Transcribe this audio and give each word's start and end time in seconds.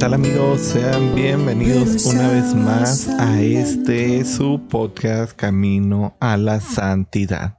tal 0.00 0.14
amigos? 0.14 0.62
Sean 0.62 1.14
bienvenidos 1.14 2.06
una 2.06 2.30
vez 2.30 2.54
más 2.54 3.06
a 3.20 3.42
este 3.42 4.24
su 4.24 4.66
podcast 4.66 5.36
Camino 5.36 6.16
a 6.20 6.38
la 6.38 6.60
Santidad. 6.60 7.58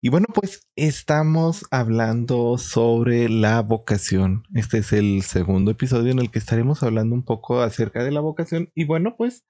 Y 0.00 0.10
bueno, 0.10 0.28
pues 0.32 0.68
estamos 0.76 1.64
hablando 1.72 2.56
sobre 2.56 3.28
la 3.28 3.62
vocación. 3.62 4.44
Este 4.54 4.78
es 4.78 4.92
el 4.92 5.22
segundo 5.22 5.72
episodio 5.72 6.12
en 6.12 6.20
el 6.20 6.30
que 6.30 6.38
estaremos 6.38 6.84
hablando 6.84 7.16
un 7.16 7.24
poco 7.24 7.62
acerca 7.62 8.04
de 8.04 8.12
la 8.12 8.20
vocación. 8.20 8.70
Y 8.76 8.84
bueno, 8.84 9.16
pues 9.18 9.44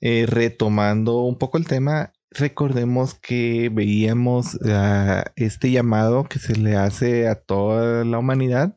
eh, 0.00 0.26
retomando 0.26 1.20
un 1.20 1.38
poco 1.38 1.58
el 1.58 1.68
tema, 1.68 2.12
recordemos 2.30 3.14
que 3.14 3.70
veíamos 3.72 4.58
ah, 4.68 5.26
este 5.36 5.70
llamado 5.70 6.24
que 6.24 6.40
se 6.40 6.56
le 6.56 6.74
hace 6.74 7.28
a 7.28 7.36
toda 7.36 8.04
la 8.04 8.18
humanidad 8.18 8.74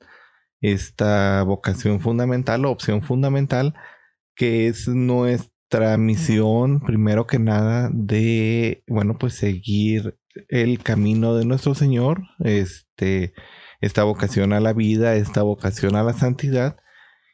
esta 0.61 1.43
vocación 1.43 1.99
fundamental 1.99 2.65
o 2.65 2.71
opción 2.71 3.01
fundamental 3.01 3.75
que 4.37 4.67
es 4.67 4.87
nuestra 4.87 5.97
misión, 5.97 6.79
primero 6.79 7.27
que 7.27 7.39
nada, 7.39 7.89
de, 7.91 8.83
bueno, 8.87 9.17
pues 9.17 9.33
seguir 9.33 10.17
el 10.47 10.79
camino 10.83 11.35
de 11.35 11.45
nuestro 11.45 11.73
Señor, 11.75 12.21
este, 12.39 13.33
esta 13.81 14.03
vocación 14.03 14.53
a 14.53 14.59
la 14.59 14.73
vida, 14.73 15.15
esta 15.15 15.41
vocación 15.41 15.95
a 15.95 16.03
la 16.03 16.13
santidad. 16.13 16.77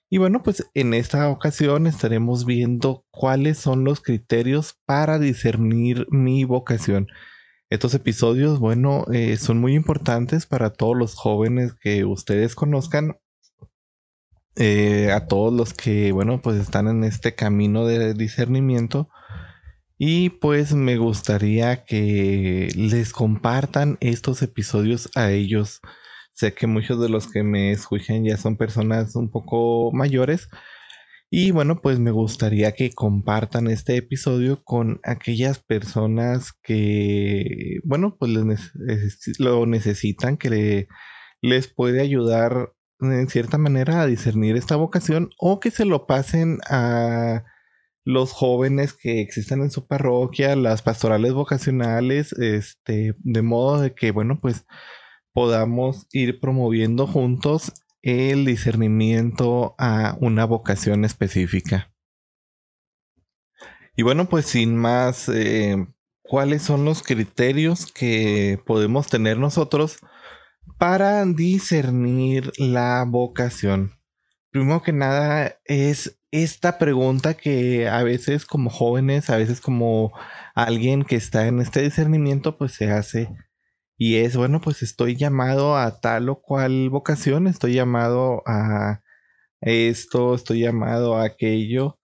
Y 0.09 0.17
bueno, 0.17 0.43
pues 0.43 0.69
en 0.73 0.93
esta 0.93 1.29
ocasión 1.29 1.87
estaremos 1.87 2.45
viendo 2.45 3.05
cuáles 3.11 3.57
son 3.57 3.83
los 3.83 4.01
criterios 4.01 4.79
para 4.85 5.19
discernir 5.19 6.07
mi 6.09 6.45
vocación. 6.45 7.07
Estos 7.73 7.95
episodios, 7.95 8.59
bueno, 8.59 9.07
eh, 9.11 9.35
son 9.37 9.57
muy 9.59 9.73
importantes 9.73 10.45
para 10.45 10.69
todos 10.73 10.95
los 10.95 11.15
jóvenes 11.15 11.73
que 11.73 12.05
ustedes 12.05 12.53
conozcan, 12.53 13.17
eh, 14.55 15.11
a 15.11 15.25
todos 15.25 15.51
los 15.51 15.73
que, 15.73 16.11
bueno, 16.11 16.39
pues 16.39 16.57
están 16.57 16.87
en 16.87 17.03
este 17.03 17.33
camino 17.33 17.87
de 17.87 18.13
discernimiento. 18.13 19.09
Y 19.97 20.29
pues 20.29 20.75
me 20.75 20.97
gustaría 20.97 21.83
que 21.83 22.69
les 22.75 23.11
compartan 23.11 23.97
estos 24.01 24.43
episodios 24.43 25.09
a 25.15 25.31
ellos. 25.31 25.81
Sé 26.33 26.53
que 26.53 26.67
muchos 26.67 27.01
de 27.01 27.09
los 27.09 27.27
que 27.27 27.41
me 27.41 27.71
escuchan 27.71 28.23
ya 28.23 28.37
son 28.37 28.55
personas 28.55 29.15
un 29.15 29.31
poco 29.31 29.91
mayores. 29.91 30.47
Y 31.35 31.49
bueno, 31.49 31.81
pues 31.81 31.97
me 31.97 32.11
gustaría 32.11 32.73
que 32.73 32.93
compartan 32.93 33.65
este 33.65 33.97
episodio 33.97 34.63
con 34.63 34.99
aquellas 35.03 35.57
personas 35.57 36.53
que, 36.61 37.79
bueno, 37.83 38.17
pues 38.19 38.31
lo 39.39 39.65
necesitan, 39.65 40.37
que 40.37 40.87
les 41.41 41.67
puede 41.73 42.01
ayudar 42.01 42.73
en 42.99 43.27
cierta 43.29 43.57
manera 43.57 44.01
a 44.01 44.05
discernir 44.05 44.57
esta 44.57 44.75
vocación 44.75 45.31
o 45.39 45.59
que 45.59 45.71
se 45.71 45.85
lo 45.85 46.05
pasen 46.05 46.59
a 46.69 47.45
los 48.03 48.31
jóvenes 48.31 48.93
que 48.93 49.19
existen 49.19 49.61
en 49.61 49.71
su 49.71 49.87
parroquia, 49.87 50.55
las 50.55 50.83
pastorales 50.83 51.33
vocacionales, 51.33 52.33
este, 52.33 53.15
de 53.17 53.41
modo 53.41 53.81
de 53.81 53.95
que, 53.95 54.11
bueno, 54.11 54.37
pues 54.39 54.67
podamos 55.33 56.05
ir 56.11 56.39
promoviendo 56.39 57.07
juntos 57.07 57.73
el 58.03 58.45
discernimiento 58.45 59.75
a 59.79 60.17
una 60.19 60.45
vocación 60.45 61.05
específica. 61.05 61.91
Y 63.95 64.03
bueno, 64.03 64.27
pues 64.27 64.45
sin 64.45 64.75
más, 64.75 65.29
eh, 65.29 65.87
¿cuáles 66.21 66.61
son 66.61 66.83
los 66.83 67.01
criterios 67.01 67.91
que 67.91 68.59
podemos 68.65 69.07
tener 69.07 69.37
nosotros 69.37 69.99
para 70.77 71.23
discernir 71.25 72.51
la 72.57 73.05
vocación? 73.07 73.93
Primero 74.51 74.83
que 74.83 74.93
nada 74.93 75.59
es 75.65 76.19
esta 76.31 76.77
pregunta 76.77 77.35
que 77.35 77.87
a 77.87 78.03
veces 78.03 78.45
como 78.45 78.69
jóvenes, 78.69 79.29
a 79.29 79.37
veces 79.37 79.61
como 79.61 80.11
alguien 80.55 81.03
que 81.03 81.15
está 81.15 81.47
en 81.47 81.59
este 81.59 81.81
discernimiento, 81.81 82.57
pues 82.57 82.73
se 82.73 82.91
hace 82.91 83.29
y 84.05 84.17
es, 84.17 84.35
bueno, 84.35 84.59
pues 84.59 84.83
estoy 84.83 85.15
llamado 85.15 85.77
a 85.77 86.01
tal 86.01 86.27
o 86.27 86.41
cual 86.41 86.89
vocación, 86.89 87.47
estoy 87.47 87.75
llamado 87.75 88.43
a 88.45 89.01
esto, 89.61 90.35
estoy 90.35 90.59
llamado 90.59 91.15
a 91.15 91.23
aquello. 91.23 92.01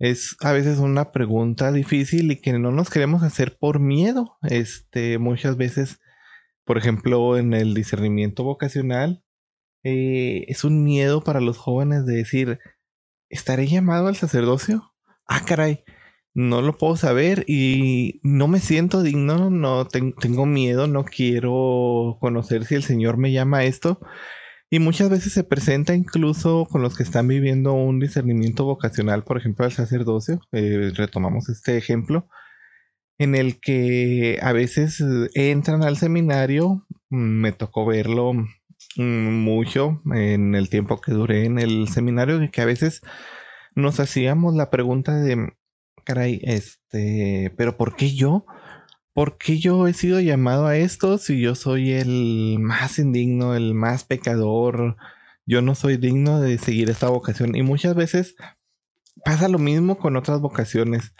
Es 0.00 0.34
a 0.40 0.50
veces 0.50 0.78
una 0.80 1.12
pregunta 1.12 1.70
difícil 1.70 2.32
y 2.32 2.40
que 2.40 2.52
no 2.58 2.72
nos 2.72 2.90
queremos 2.90 3.22
hacer 3.22 3.58
por 3.60 3.78
miedo. 3.78 4.38
Este, 4.42 5.18
muchas 5.18 5.56
veces, 5.56 6.00
por 6.64 6.78
ejemplo, 6.78 7.38
en 7.38 7.54
el 7.54 7.74
discernimiento 7.74 8.42
vocacional, 8.42 9.22
eh, 9.84 10.46
es 10.48 10.64
un 10.64 10.82
miedo 10.82 11.22
para 11.22 11.40
los 11.40 11.58
jóvenes 11.58 12.06
de 12.06 12.16
decir, 12.16 12.58
¿estaré 13.28 13.68
llamado 13.68 14.08
al 14.08 14.16
sacerdocio? 14.16 14.92
Ah, 15.28 15.44
caray, 15.46 15.84
no 16.36 16.60
lo 16.60 16.76
puedo 16.76 16.96
saber 16.96 17.44
y 17.48 18.20
no 18.22 18.46
me 18.46 18.60
siento 18.60 19.02
digno, 19.02 19.48
no 19.48 19.86
tengo 19.86 20.44
miedo, 20.44 20.86
no 20.86 21.02
quiero 21.02 22.18
conocer 22.20 22.66
si 22.66 22.74
el 22.74 22.82
Señor 22.82 23.16
me 23.16 23.32
llama 23.32 23.58
a 23.58 23.64
esto. 23.64 24.00
Y 24.68 24.78
muchas 24.78 25.08
veces 25.08 25.32
se 25.32 25.44
presenta 25.44 25.94
incluso 25.94 26.66
con 26.70 26.82
los 26.82 26.94
que 26.94 27.04
están 27.04 27.26
viviendo 27.26 27.72
un 27.72 28.00
discernimiento 28.00 28.66
vocacional, 28.66 29.24
por 29.24 29.38
ejemplo, 29.38 29.64
al 29.64 29.72
sacerdocio. 29.72 30.40
Eh, 30.52 30.92
retomamos 30.94 31.48
este 31.48 31.78
ejemplo, 31.78 32.28
en 33.16 33.34
el 33.34 33.58
que 33.58 34.38
a 34.42 34.52
veces 34.52 35.02
entran 35.32 35.84
al 35.84 35.96
seminario, 35.96 36.86
mm, 37.08 37.16
me 37.16 37.52
tocó 37.52 37.86
verlo 37.86 38.34
mm, 38.34 39.42
mucho 39.42 40.02
en 40.14 40.54
el 40.54 40.68
tiempo 40.68 41.00
que 41.00 41.12
duré 41.12 41.46
en 41.46 41.58
el 41.58 41.88
seminario, 41.88 42.38
que 42.52 42.60
a 42.60 42.66
veces 42.66 43.00
nos 43.74 44.00
hacíamos 44.00 44.54
la 44.54 44.68
pregunta 44.68 45.16
de 45.16 45.54
caray, 46.06 46.40
este, 46.44 47.52
pero 47.58 47.76
¿por 47.76 47.96
qué 47.96 48.14
yo? 48.14 48.46
¿Por 49.12 49.38
qué 49.38 49.58
yo 49.58 49.86
he 49.86 49.92
sido 49.92 50.20
llamado 50.20 50.66
a 50.66 50.76
esto 50.76 51.18
si 51.18 51.40
yo 51.40 51.54
soy 51.54 51.92
el 51.92 52.58
más 52.60 52.98
indigno, 52.98 53.54
el 53.54 53.74
más 53.74 54.04
pecador? 54.04 54.96
Yo 55.46 55.62
no 55.62 55.74
soy 55.74 55.96
digno 55.96 56.40
de 56.40 56.58
seguir 56.58 56.90
esta 56.90 57.08
vocación. 57.08 57.56
Y 57.56 57.62
muchas 57.62 57.94
veces 57.94 58.36
pasa 59.24 59.48
lo 59.48 59.58
mismo 59.58 59.98
con 59.98 60.16
otras 60.16 60.40
vocaciones. 60.40 61.12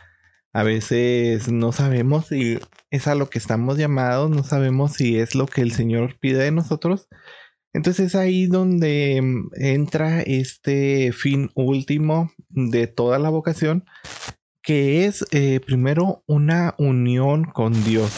A 0.53 0.63
veces 0.63 1.51
no 1.51 1.73
sabemos 1.73 2.27
si 2.29 2.59
es 2.91 3.07
a 3.09 3.15
lo 3.15 3.29
que 3.29 3.39
estamos 3.39 3.79
llamados, 3.79 4.31
no 4.31 4.45
sabemos 4.45 4.93
si 4.93 5.19
es 5.19 5.35
lo 5.35 5.47
que 5.47 5.63
el 5.63 5.73
Señor 5.73 6.19
pide 6.21 6.45
de 6.45 6.53
nosotros. 6.53 7.09
Entonces 7.77 8.07
es 8.07 8.15
ahí 8.15 8.47
donde 8.47 9.21
mm, 9.21 9.51
entra 9.57 10.23
este 10.23 11.13
fin 11.13 11.51
último 11.55 12.33
de 12.49 12.87
toda 12.87 13.19
la 13.19 13.29
vocación, 13.29 13.85
que 14.67 15.05
es 15.05 15.25
eh, 15.31 15.61
primero 15.61 16.25
una 16.27 16.75
unión 16.77 17.45
con 17.45 17.73
Dios. 17.85 18.13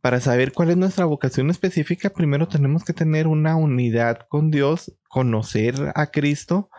Para 0.00 0.18
saber 0.18 0.52
cuál 0.52 0.70
es 0.70 0.78
nuestra 0.78 1.04
vocación 1.04 1.50
específica, 1.50 2.08
primero 2.08 2.48
tenemos 2.48 2.84
que 2.84 2.94
tener 2.94 3.26
una 3.26 3.54
unidad 3.56 4.20
con 4.30 4.50
Dios, 4.50 4.96
conocer 5.10 5.92
a 5.94 6.06
Cristo. 6.06 6.70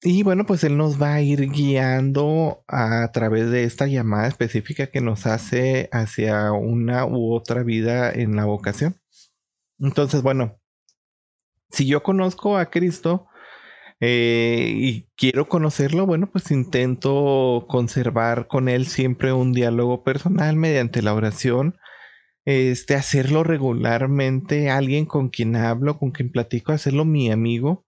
Y 0.00 0.22
bueno, 0.22 0.46
pues 0.46 0.64
Él 0.64 0.78
nos 0.78 1.00
va 1.00 1.12
a 1.12 1.20
ir 1.20 1.50
guiando 1.50 2.64
a 2.68 3.10
través 3.12 3.50
de 3.50 3.64
esta 3.64 3.86
llamada 3.86 4.28
específica 4.28 4.86
que 4.86 5.02
nos 5.02 5.26
hace 5.26 5.90
hacia 5.92 6.52
una 6.52 7.04
u 7.04 7.34
otra 7.34 7.64
vida 7.64 8.10
en 8.10 8.34
la 8.34 8.46
vocación. 8.46 8.96
Entonces, 9.78 10.22
bueno, 10.22 10.58
si 11.70 11.86
yo 11.86 12.02
conozco 12.02 12.56
a 12.56 12.70
Cristo, 12.70 13.26
eh, 14.00 14.72
y 14.76 15.08
quiero 15.16 15.48
conocerlo, 15.48 16.06
bueno, 16.06 16.30
pues 16.30 16.50
intento 16.50 17.64
conservar 17.68 18.46
con 18.46 18.68
él 18.68 18.86
siempre 18.86 19.32
un 19.32 19.52
diálogo 19.52 20.04
personal 20.04 20.56
mediante 20.56 21.02
la 21.02 21.14
oración, 21.14 21.78
este, 22.44 22.94
hacerlo 22.94 23.42
regularmente, 23.44 24.70
alguien 24.70 25.06
con 25.06 25.30
quien 25.30 25.56
hablo, 25.56 25.98
con 25.98 26.10
quien 26.12 26.30
platico, 26.30 26.72
hacerlo 26.72 27.04
mi 27.04 27.30
amigo, 27.30 27.86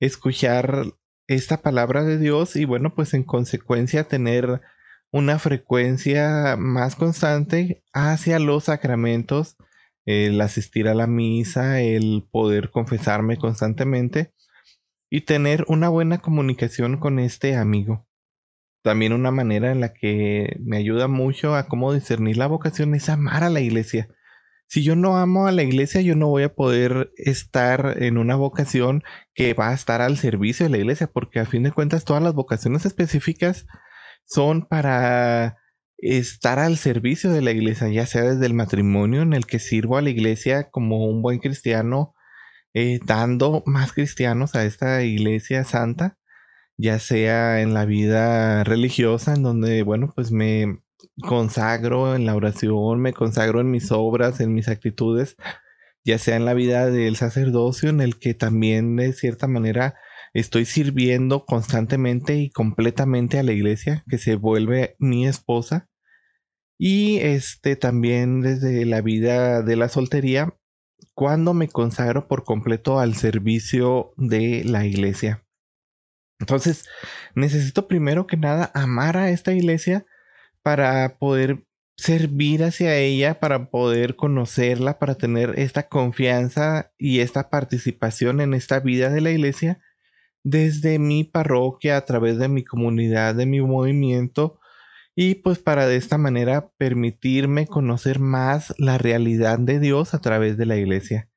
escuchar 0.00 0.84
esta 1.28 1.62
palabra 1.62 2.04
de 2.04 2.18
Dios 2.18 2.56
y 2.56 2.64
bueno, 2.66 2.94
pues 2.94 3.14
en 3.14 3.24
consecuencia 3.24 4.04
tener 4.08 4.60
una 5.12 5.38
frecuencia 5.38 6.56
más 6.58 6.96
constante 6.96 7.82
hacia 7.92 8.38
los 8.38 8.64
sacramentos, 8.64 9.56
el 10.06 10.40
asistir 10.40 10.88
a 10.88 10.94
la 10.94 11.06
misa, 11.06 11.80
el 11.80 12.26
poder 12.30 12.70
confesarme 12.70 13.36
constantemente 13.38 14.32
y 15.10 15.22
tener 15.22 15.64
una 15.68 15.88
buena 15.88 16.18
comunicación 16.18 16.98
con 16.98 17.18
este 17.18 17.56
amigo. 17.56 18.06
También 18.82 19.12
una 19.12 19.30
manera 19.30 19.72
en 19.72 19.80
la 19.80 19.92
que 19.92 20.56
me 20.60 20.78
ayuda 20.78 21.08
mucho 21.08 21.54
a 21.54 21.66
cómo 21.66 21.92
discernir 21.92 22.38
la 22.38 22.46
vocación 22.46 22.94
es 22.94 23.08
amar 23.08 23.44
a 23.44 23.50
la 23.50 23.60
iglesia. 23.60 24.08
Si 24.68 24.84
yo 24.84 24.94
no 24.94 25.18
amo 25.18 25.48
a 25.48 25.52
la 25.52 25.64
iglesia, 25.64 26.00
yo 26.00 26.14
no 26.14 26.28
voy 26.28 26.44
a 26.44 26.54
poder 26.54 27.10
estar 27.16 27.96
en 28.00 28.16
una 28.16 28.36
vocación 28.36 29.02
que 29.34 29.52
va 29.52 29.70
a 29.70 29.74
estar 29.74 30.00
al 30.00 30.16
servicio 30.16 30.64
de 30.64 30.70
la 30.70 30.78
iglesia, 30.78 31.08
porque 31.12 31.40
a 31.40 31.44
fin 31.44 31.64
de 31.64 31.72
cuentas 31.72 32.04
todas 32.04 32.22
las 32.22 32.34
vocaciones 32.34 32.86
específicas 32.86 33.66
son 34.24 34.66
para 34.66 35.58
estar 35.98 36.60
al 36.60 36.76
servicio 36.76 37.32
de 37.32 37.42
la 37.42 37.50
iglesia, 37.50 37.88
ya 37.88 38.06
sea 38.06 38.22
desde 38.22 38.46
el 38.46 38.54
matrimonio 38.54 39.22
en 39.22 39.32
el 39.32 39.44
que 39.44 39.58
sirvo 39.58 39.98
a 39.98 40.02
la 40.02 40.10
iglesia 40.10 40.70
como 40.70 41.04
un 41.04 41.20
buen 41.20 41.40
cristiano, 41.40 42.14
eh, 42.74 43.00
dando 43.04 43.62
más 43.66 43.92
cristianos 43.92 44.54
a 44.54 44.64
esta 44.64 45.02
iglesia 45.02 45.64
santa, 45.64 46.18
ya 46.76 46.98
sea 46.98 47.60
en 47.60 47.74
la 47.74 47.84
vida 47.84 48.64
religiosa, 48.64 49.34
en 49.34 49.42
donde, 49.42 49.82
bueno, 49.82 50.12
pues 50.14 50.32
me 50.32 50.80
consagro 51.22 52.14
en 52.14 52.26
la 52.26 52.34
oración, 52.34 53.00
me 53.00 53.12
consagro 53.12 53.60
en 53.60 53.70
mis 53.70 53.92
obras, 53.92 54.40
en 54.40 54.54
mis 54.54 54.68
actitudes, 54.68 55.36
ya 56.04 56.18
sea 56.18 56.36
en 56.36 56.44
la 56.44 56.54
vida 56.54 56.86
del 56.86 57.16
sacerdocio, 57.16 57.90
en 57.90 58.00
el 58.00 58.18
que 58.18 58.34
también 58.34 58.96
de 58.96 59.12
cierta 59.12 59.46
manera 59.46 59.94
estoy 60.32 60.64
sirviendo 60.64 61.44
constantemente 61.44 62.36
y 62.36 62.50
completamente 62.50 63.38
a 63.38 63.42
la 63.42 63.52
iglesia, 63.52 64.04
que 64.08 64.18
se 64.18 64.36
vuelve 64.36 64.96
mi 64.98 65.26
esposa. 65.26 65.88
Y 66.78 67.18
este 67.18 67.76
también 67.76 68.40
desde 68.40 68.86
la 68.86 69.02
vida 69.02 69.62
de 69.62 69.76
la 69.76 69.88
soltería, 69.88 70.54
cuando 71.14 71.54
me 71.54 71.68
consagro 71.68 72.28
por 72.28 72.44
completo 72.44 72.98
al 72.98 73.14
servicio 73.14 74.12
de 74.16 74.64
la 74.64 74.86
iglesia. 74.86 75.44
Entonces, 76.38 76.88
necesito 77.34 77.86
primero 77.86 78.26
que 78.26 78.36
nada 78.36 78.70
amar 78.74 79.16
a 79.16 79.30
esta 79.30 79.52
iglesia 79.52 80.06
para 80.62 81.18
poder 81.18 81.64
servir 81.96 82.64
hacia 82.64 82.96
ella, 82.96 83.40
para 83.40 83.70
poder 83.70 84.16
conocerla, 84.16 84.98
para 84.98 85.16
tener 85.16 85.58
esta 85.58 85.88
confianza 85.88 86.92
y 86.96 87.20
esta 87.20 87.50
participación 87.50 88.40
en 88.40 88.54
esta 88.54 88.80
vida 88.80 89.10
de 89.10 89.20
la 89.20 89.30
iglesia 89.30 89.80
desde 90.42 90.98
mi 90.98 91.24
parroquia, 91.24 91.96
a 91.96 92.04
través 92.06 92.38
de 92.38 92.48
mi 92.48 92.64
comunidad, 92.64 93.34
de 93.34 93.46
mi 93.46 93.60
movimiento, 93.60 94.59
y 95.22 95.34
pues 95.34 95.58
para 95.58 95.86
de 95.86 95.96
esta 95.96 96.16
manera 96.16 96.70
permitirme 96.78 97.66
conocer 97.66 98.20
más 98.20 98.72
la 98.78 98.96
realidad 98.96 99.58
de 99.58 99.78
Dios 99.78 100.14
a 100.14 100.22
través 100.22 100.56
de 100.56 100.64
la 100.64 100.78
iglesia. 100.78 101.28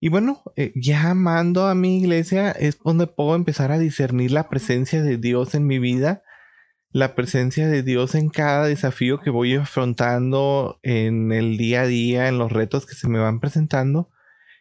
Y 0.00 0.08
bueno, 0.08 0.42
eh, 0.56 0.72
ya 0.74 1.10
amando 1.10 1.68
a 1.68 1.76
mi 1.76 1.98
iglesia 1.98 2.50
es 2.50 2.76
donde 2.80 3.06
puedo 3.06 3.36
empezar 3.36 3.70
a 3.70 3.78
discernir 3.78 4.32
la 4.32 4.48
presencia 4.48 5.00
de 5.00 5.16
Dios 5.16 5.54
en 5.54 5.64
mi 5.64 5.78
vida, 5.78 6.24
la 6.90 7.14
presencia 7.14 7.68
de 7.68 7.84
Dios 7.84 8.16
en 8.16 8.30
cada 8.30 8.66
desafío 8.66 9.20
que 9.20 9.30
voy 9.30 9.54
afrontando 9.54 10.80
en 10.82 11.30
el 11.30 11.56
día 11.56 11.82
a 11.82 11.86
día, 11.86 12.26
en 12.26 12.38
los 12.38 12.50
retos 12.50 12.84
que 12.84 12.96
se 12.96 13.08
me 13.08 13.20
van 13.20 13.38
presentando. 13.38 14.10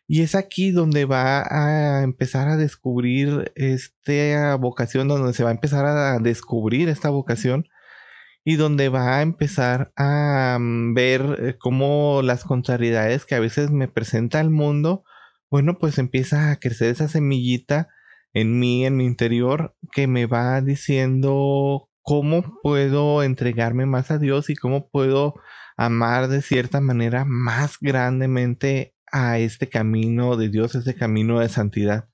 Y 0.05 0.21
es 0.21 0.35
aquí 0.35 0.69
donde 0.69 1.05
va 1.05 1.41
a 1.41 2.03
empezar 2.03 2.49
a 2.49 2.55
descubrir 2.55 3.51
esta 3.55 4.57
vocación, 4.57 5.07
donde 5.07 5.33
se 5.33 5.43
va 5.43 5.49
a 5.49 5.53
empezar 5.53 5.87
a 5.87 6.19
descubrir 6.19 6.87
esta 6.87 7.09
vocación 7.09 7.65
y 8.45 8.55
donde 8.55 8.89
va 8.89 9.17
a 9.17 9.21
empezar 9.21 9.91
a 9.95 10.57
mm, 10.59 10.93
ver 10.93 11.37
eh, 11.39 11.55
cómo 11.59 12.21
las 12.23 12.43
contrariedades 12.43 13.25
que 13.25 13.35
a 13.35 13.39
veces 13.39 13.71
me 13.71 13.87
presenta 13.87 14.39
el 14.41 14.49
mundo 14.49 15.03
bueno, 15.53 15.77
pues 15.77 15.99
empieza 15.99 16.49
a 16.49 16.55
crecer 16.55 16.89
esa 16.89 17.07
semillita 17.07 17.87
en 18.33 18.57
mí, 18.57 18.87
en 18.87 18.97
mi 18.97 19.05
interior, 19.05 19.75
que 19.91 20.07
me 20.07 20.25
va 20.25 20.59
diciendo 20.61 21.91
cómo 22.01 22.59
puedo 22.63 23.21
entregarme 23.21 23.85
más 23.85 24.09
a 24.09 24.17
Dios 24.17 24.49
y 24.49 24.55
cómo 24.55 24.89
puedo 24.89 25.35
amar 25.77 26.27
de 26.27 26.41
cierta 26.41 26.81
manera 26.81 27.23
más 27.23 27.77
grandemente 27.79 28.95
a 29.11 29.37
este 29.37 29.69
camino 29.69 30.37
de 30.37 30.49
Dios, 30.49 30.73
este 30.73 30.95
camino 30.95 31.39
de 31.39 31.49
santidad. 31.49 32.09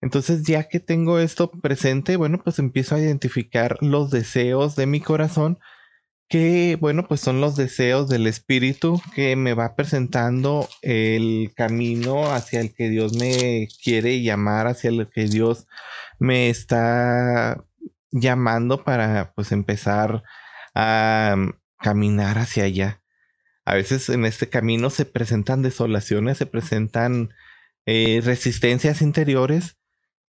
Entonces, 0.00 0.44
ya 0.44 0.68
que 0.68 0.80
tengo 0.80 1.18
esto 1.18 1.50
presente, 1.50 2.16
bueno, 2.16 2.40
pues 2.42 2.58
empiezo 2.58 2.94
a 2.94 3.00
identificar 3.00 3.76
los 3.80 4.10
deseos 4.10 4.76
de 4.76 4.86
mi 4.86 5.00
corazón 5.00 5.58
que 6.28 6.76
bueno, 6.80 7.08
pues 7.08 7.20
son 7.20 7.40
los 7.40 7.56
deseos 7.56 8.08
del 8.08 8.26
espíritu 8.26 9.00
que 9.14 9.34
me 9.36 9.54
va 9.54 9.74
presentando 9.76 10.68
el 10.82 11.52
camino 11.56 12.30
hacia 12.32 12.60
el 12.60 12.74
que 12.74 12.90
Dios 12.90 13.14
me 13.14 13.68
quiere 13.82 14.22
llamar, 14.22 14.66
hacia 14.66 14.90
el 14.90 15.08
que 15.08 15.24
Dios 15.26 15.66
me 16.18 16.50
está 16.50 17.64
llamando 18.10 18.84
para 18.84 19.32
pues 19.34 19.52
empezar 19.52 20.22
a 20.74 21.36
caminar 21.78 22.38
hacia 22.38 22.64
allá. 22.64 23.02
A 23.64 23.74
veces 23.74 24.08
en 24.10 24.24
este 24.26 24.48
camino 24.50 24.90
se 24.90 25.06
presentan 25.06 25.62
desolaciones, 25.62 26.38
se 26.38 26.46
presentan 26.46 27.30
eh, 27.86 28.20
resistencias 28.24 29.02
interiores 29.02 29.77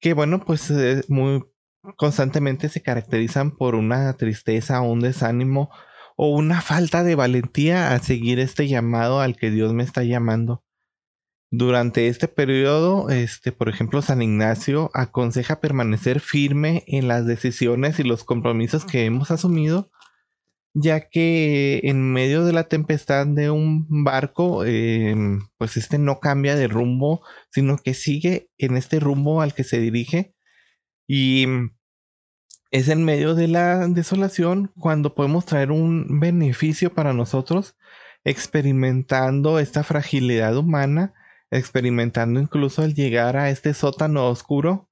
que 0.00 0.14
bueno, 0.14 0.40
pues 0.44 0.70
eh, 0.70 1.04
muy 1.08 1.44
constantemente 1.96 2.68
se 2.68 2.82
caracterizan 2.82 3.56
por 3.56 3.74
una 3.74 4.12
tristeza 4.14 4.80
un 4.80 5.00
desánimo 5.00 5.70
o 6.16 6.30
una 6.36 6.60
falta 6.60 7.04
de 7.04 7.14
valentía 7.14 7.92
a 7.92 7.98
seguir 8.00 8.40
este 8.40 8.66
llamado 8.68 9.20
al 9.20 9.36
que 9.36 9.50
Dios 9.50 9.72
me 9.72 9.84
está 9.84 10.02
llamando. 10.02 10.64
Durante 11.50 12.08
este 12.08 12.28
periodo, 12.28 13.08
este, 13.08 13.52
por 13.52 13.68
ejemplo, 13.70 14.02
San 14.02 14.20
Ignacio 14.20 14.90
aconseja 14.92 15.60
permanecer 15.60 16.20
firme 16.20 16.84
en 16.86 17.08
las 17.08 17.24
decisiones 17.24 17.98
y 17.98 18.02
los 18.02 18.24
compromisos 18.24 18.84
que 18.84 19.06
hemos 19.06 19.30
asumido, 19.30 19.90
ya 20.80 21.08
que 21.08 21.80
en 21.84 22.12
medio 22.12 22.44
de 22.44 22.52
la 22.52 22.69
tempestad 22.69 23.26
de 23.26 23.50
un 23.50 23.86
barco, 24.04 24.64
em, 24.64 25.40
pues 25.58 25.76
este 25.76 25.98
no 25.98 26.20
cambia 26.20 26.54
de 26.54 26.69
rumbo, 26.69 27.22
sino 27.50 27.78
que 27.78 27.94
sigue 27.94 28.50
en 28.58 28.76
este 28.76 29.00
rumbo 29.00 29.42
al 29.42 29.54
que 29.54 29.64
se 29.64 29.80
dirige. 29.80 30.34
Y 31.08 31.46
es 32.70 32.88
en 32.88 33.04
medio 33.04 33.34
de 33.34 33.48
la 33.48 33.88
desolación 33.88 34.72
cuando 34.78 35.14
podemos 35.14 35.46
traer 35.46 35.72
un 35.72 36.20
beneficio 36.20 36.94
para 36.94 37.12
nosotros, 37.12 37.76
experimentando 38.25 39.58
esta 39.58 39.82
fragilidad 39.82 40.56
humana, 40.56 41.14
experimentando 41.50 42.40
incluso 42.40 42.84
el 42.84 42.94
llegar 42.94 43.36
a 43.36 43.50
este 43.50 43.75
sótano 43.75 44.28
oscuro, 44.28 44.88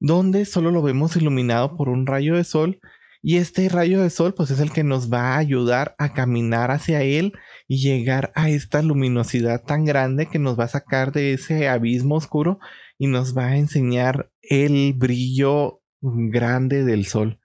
donde 0.00 0.44
solo 0.44 0.72
lo 0.72 0.82
vemos 0.82 1.14
iluminado 1.16 1.76
por 1.76 1.88
un 1.88 2.06
rayo 2.06 2.36
de 2.36 2.44
sol, 2.44 2.80
y 3.22 3.36
este 3.36 3.68
rayo 3.68 4.02
de 4.02 4.10
sol 4.10 4.34
pues 4.34 4.50
es 4.50 4.60
el 4.60 4.72
que 4.72 4.84
nos 4.84 5.12
va 5.12 5.34
a 5.34 5.38
ayudar 5.38 5.94
a 5.98 6.12
caminar 6.12 6.70
hacia 6.70 7.02
él 7.02 7.34
y 7.68 7.78
llegar 7.78 8.32
a 8.34 8.48
esta 8.48 8.82
luminosidad 8.82 9.62
tan 9.62 9.84
grande 9.84 10.26
que 10.26 10.38
nos 10.38 10.58
va 10.58 10.64
a 10.64 10.68
sacar 10.68 11.12
de 11.12 11.34
ese 11.34 11.68
abismo 11.68 12.16
oscuro 12.16 12.58
y 12.98 13.06
nos 13.06 13.36
va 13.36 13.46
a 13.46 13.56
enseñar 13.56 14.30
el 14.42 14.94
brillo 14.94 15.82
grande 16.00 16.84
del 16.84 17.06
sol. 17.06 17.40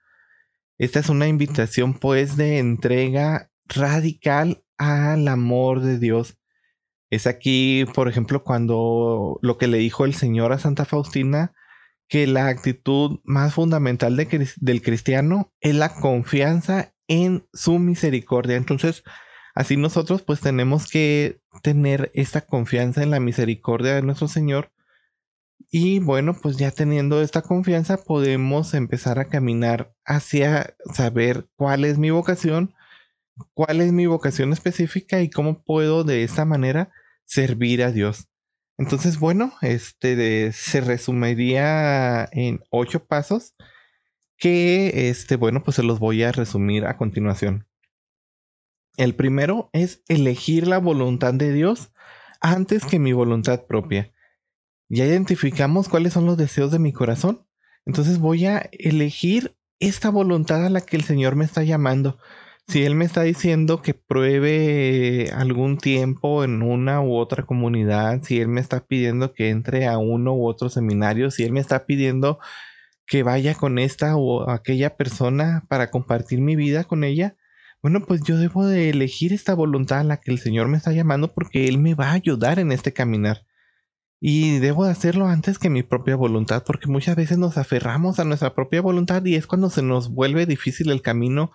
Esta 0.78 1.00
es 1.00 1.08
una 1.08 1.28
invitación 1.28 1.94
pues 1.94 2.36
de 2.36 2.58
entrega 2.58 3.50
radical 3.66 4.62
al 4.78 5.28
amor 5.28 5.80
de 5.80 5.98
Dios. 5.98 6.38
Es 7.08 7.26
aquí, 7.26 7.84
por 7.94 8.08
ejemplo, 8.08 8.42
cuando 8.42 9.38
lo 9.42 9.58
que 9.58 9.68
le 9.68 9.78
dijo 9.78 10.04
el 10.04 10.14
Señor 10.14 10.52
a 10.52 10.58
Santa 10.58 10.84
Faustina, 10.84 11.54
que 12.08 12.26
la 12.26 12.48
actitud 12.48 13.20
más 13.24 13.54
fundamental 13.54 14.16
del 14.16 14.82
cristiano 14.82 15.52
es 15.60 15.74
la 15.74 15.94
confianza 15.94 16.94
en 17.08 17.46
su 17.52 17.78
misericordia. 17.78 18.56
Entonces, 18.56 19.02
así 19.54 19.76
nosotros 19.76 20.22
pues 20.22 20.40
tenemos 20.40 20.88
que 20.88 21.40
tener 21.62 22.10
esta 22.14 22.42
confianza 22.42 23.02
en 23.02 23.10
la 23.10 23.20
misericordia 23.20 23.94
de 23.94 24.02
nuestro 24.02 24.28
Señor 24.28 24.72
y 25.70 25.98
bueno, 25.98 26.34
pues 26.40 26.56
ya 26.56 26.70
teniendo 26.70 27.20
esta 27.20 27.42
confianza 27.42 27.96
podemos 27.96 28.72
empezar 28.74 29.18
a 29.18 29.28
caminar 29.28 29.92
hacia 30.04 30.76
saber 30.94 31.48
cuál 31.56 31.84
es 31.84 31.98
mi 31.98 32.10
vocación, 32.10 32.74
cuál 33.54 33.80
es 33.80 33.92
mi 33.92 34.06
vocación 34.06 34.52
específica 34.52 35.20
y 35.22 35.30
cómo 35.30 35.64
puedo 35.64 36.04
de 36.04 36.22
esta 36.22 36.44
manera 36.44 36.90
servir 37.24 37.82
a 37.82 37.90
Dios. 37.90 38.28
Entonces, 38.78 39.18
bueno, 39.18 39.52
este 39.62 40.52
se 40.52 40.80
resumiría 40.80 42.28
en 42.32 42.62
ocho 42.70 43.04
pasos 43.06 43.54
que, 44.36 45.08
este, 45.08 45.36
bueno, 45.36 45.62
pues 45.62 45.76
se 45.76 45.82
los 45.82 45.98
voy 45.98 46.22
a 46.22 46.32
resumir 46.32 46.84
a 46.86 46.96
continuación. 46.96 47.66
El 48.96 49.14
primero 49.14 49.70
es 49.72 50.02
elegir 50.08 50.66
la 50.66 50.78
voluntad 50.78 51.34
de 51.34 51.52
Dios 51.52 51.92
antes 52.40 52.84
que 52.84 52.98
mi 52.98 53.12
voluntad 53.12 53.66
propia 53.66 54.12
ya 54.88 55.04
identificamos 55.04 55.88
cuáles 55.88 56.12
son 56.12 56.26
los 56.26 56.36
deseos 56.36 56.70
de 56.70 56.78
mi 56.78 56.92
corazón. 56.92 57.46
Entonces 57.84 58.18
voy 58.18 58.46
a 58.46 58.68
elegir 58.72 59.56
esta 59.80 60.10
voluntad 60.10 60.64
a 60.64 60.70
la 60.70 60.80
que 60.80 60.96
el 60.96 61.04
Señor 61.04 61.36
me 61.36 61.44
está 61.44 61.62
llamando. 61.62 62.18
Si 62.68 62.84
Él 62.84 62.96
me 62.96 63.04
está 63.04 63.22
diciendo 63.22 63.80
que 63.80 63.94
pruebe 63.94 65.30
algún 65.32 65.78
tiempo 65.78 66.42
en 66.42 66.62
una 66.62 67.00
u 67.00 67.14
otra 67.16 67.44
comunidad, 67.44 68.22
si 68.24 68.40
Él 68.40 68.48
me 68.48 68.60
está 68.60 68.84
pidiendo 68.86 69.32
que 69.32 69.50
entre 69.50 69.86
a 69.86 69.98
uno 69.98 70.34
u 70.34 70.46
otro 70.46 70.68
seminario, 70.68 71.30
si 71.30 71.44
Él 71.44 71.52
me 71.52 71.60
está 71.60 71.86
pidiendo 71.86 72.40
que 73.06 73.22
vaya 73.22 73.54
con 73.54 73.78
esta 73.78 74.16
o 74.16 74.50
aquella 74.50 74.96
persona 74.96 75.64
para 75.68 75.92
compartir 75.92 76.40
mi 76.40 76.56
vida 76.56 76.82
con 76.82 77.04
ella, 77.04 77.36
bueno, 77.82 78.04
pues 78.04 78.22
yo 78.24 78.36
debo 78.36 78.66
de 78.66 78.90
elegir 78.90 79.32
esta 79.32 79.54
voluntad 79.54 80.00
a 80.00 80.04
la 80.04 80.16
que 80.16 80.32
el 80.32 80.40
Señor 80.40 80.66
me 80.66 80.76
está 80.76 80.90
llamando 80.90 81.32
porque 81.32 81.68
Él 81.68 81.78
me 81.78 81.94
va 81.94 82.08
a 82.08 82.14
ayudar 82.14 82.58
en 82.58 82.72
este 82.72 82.92
caminar. 82.92 83.46
Y 84.18 84.58
debo 84.58 84.86
de 84.86 84.90
hacerlo 84.90 85.28
antes 85.28 85.60
que 85.60 85.70
mi 85.70 85.84
propia 85.84 86.16
voluntad, 86.16 86.64
porque 86.66 86.88
muchas 86.88 87.14
veces 87.14 87.38
nos 87.38 87.58
aferramos 87.58 88.18
a 88.18 88.24
nuestra 88.24 88.56
propia 88.56 88.80
voluntad 88.80 89.24
y 89.24 89.36
es 89.36 89.46
cuando 89.46 89.70
se 89.70 89.82
nos 89.82 90.08
vuelve 90.08 90.46
difícil 90.46 90.90
el 90.90 91.02
camino 91.02 91.52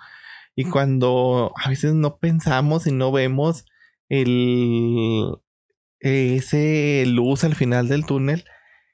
y 0.55 0.65
cuando 0.65 1.53
a 1.55 1.69
veces 1.69 1.93
no 1.93 2.17
pensamos 2.17 2.87
y 2.87 2.91
no 2.91 3.11
vemos 3.11 3.65
el 4.09 5.37
ese 5.99 7.05
luz 7.07 7.43
al 7.43 7.55
final 7.55 7.87
del 7.87 8.05
túnel 8.05 8.45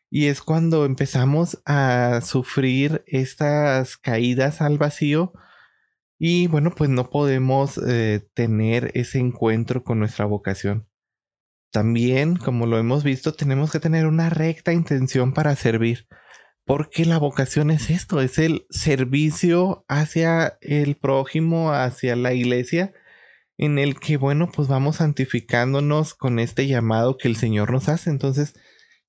y 0.09 0.27
es 0.27 0.41
cuando 0.41 0.85
empezamos 0.85 1.61
a 1.65 2.21
sufrir 2.21 3.03
estas 3.07 3.97
caídas 3.97 4.61
al 4.61 4.77
vacío 4.77 5.33
y 6.19 6.47
bueno 6.47 6.71
pues 6.75 6.89
no 6.89 7.09
podemos 7.09 7.79
eh, 7.87 8.27
tener 8.33 8.91
ese 8.93 9.19
encuentro 9.19 9.83
con 9.83 9.99
nuestra 9.99 10.25
vocación. 10.25 10.87
También, 11.71 12.37
como 12.37 12.65
lo 12.65 12.77
hemos 12.77 13.03
visto, 13.03 13.33
tenemos 13.33 13.71
que 13.71 13.79
tener 13.79 14.07
una 14.07 14.29
recta 14.29 14.73
intención 14.73 15.33
para 15.33 15.55
servir, 15.55 16.07
porque 16.67 17.05
la 17.05 17.17
vocación 17.17 17.71
es 17.71 17.89
esto, 17.89 18.19
es 18.19 18.37
el 18.37 18.67
servicio 18.69 19.85
hacia 19.87 20.57
el 20.59 20.97
prójimo, 20.97 21.71
hacia 21.71 22.17
la 22.17 22.33
iglesia, 22.33 22.93
en 23.57 23.79
el 23.79 23.97
que, 23.97 24.17
bueno, 24.17 24.51
pues 24.53 24.67
vamos 24.67 24.97
santificándonos 24.97 26.13
con 26.13 26.39
este 26.39 26.67
llamado 26.67 27.17
que 27.17 27.29
el 27.29 27.37
Señor 27.37 27.71
nos 27.71 27.87
hace. 27.87 28.09
Entonces, 28.09 28.53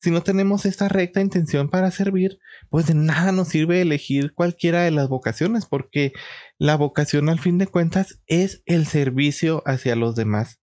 si 0.01 0.13
no 0.13 0.23
tenemos 0.23 0.67
esta 0.67 0.89
recta 0.89 1.21
intención 1.21 1.69
para 1.69 1.91
servir, 1.91 2.39
pues 2.71 2.87
de 2.87 2.95
nada 2.95 3.33
nos 3.33 3.49
sirve 3.49 3.83
elegir 3.83 4.35
cualquiera 4.35 4.85
de 4.85 4.93
las 4.93 5.09
vocaciones, 5.09 5.67
porque 5.67 6.13
la 6.59 6.77
vocación 6.77 7.29
al 7.29 7.41
fin 7.41 7.59
de 7.59 7.67
cuentas 7.67 8.21
es 8.29 8.63
el 8.67 8.87
servicio 8.87 9.65
hacia 9.67 9.97
los 9.97 10.15
demás. 10.15 10.61